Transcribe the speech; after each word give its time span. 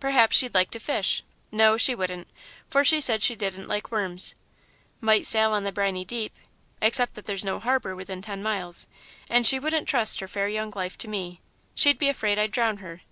"Perhaps 0.00 0.34
she'd 0.34 0.54
like 0.54 0.70
to 0.70 0.80
fish 0.80 1.22
no, 1.52 1.76
she 1.76 1.94
wouldn't, 1.94 2.26
for 2.70 2.86
she 2.86 3.02
said 3.02 3.22
she 3.22 3.36
didn't 3.36 3.68
like 3.68 3.92
worms. 3.92 4.34
Might 4.98 5.26
sail 5.26 5.52
on 5.52 5.64
the 5.64 5.72
briny 5.72 6.06
deep, 6.06 6.34
except 6.80 7.12
that 7.16 7.26
there's 7.26 7.44
no 7.44 7.58
harbour 7.60 7.94
within 7.94 8.22
ten 8.22 8.42
miles, 8.42 8.86
and 9.28 9.46
she 9.46 9.58
wouldn't 9.58 9.86
trust 9.86 10.20
her 10.20 10.26
fair 10.26 10.48
young 10.48 10.72
life 10.74 10.96
to 10.96 11.06
me. 11.06 11.42
She'd 11.74 11.98
be 11.98 12.08
afraid 12.08 12.38
I'd 12.38 12.50
drown 12.50 12.78
her. 12.78 13.02